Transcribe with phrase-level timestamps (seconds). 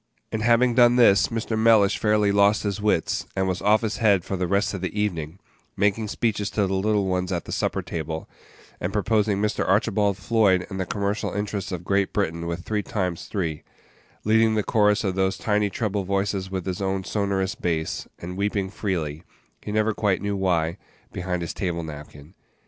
[0.31, 1.55] And having done this, Mr.
[1.55, 4.99] Mellish fairly lost his wits, and was "off his head" for the rest of the
[4.99, 5.37] evening,
[5.77, 8.27] making speeches to the little ones at the supper table,
[8.79, 9.63] and proposing Mr.
[9.63, 13.61] Archibald Floyd and the commercial interests of Great Britain with three times three;
[14.23, 18.71] leading the chorus of those tiny treble voices with his own sonorous bass, and weeping
[18.71, 19.21] freely
[19.61, 20.79] he never quite knew why
[21.13, 22.33] behind his table napkin.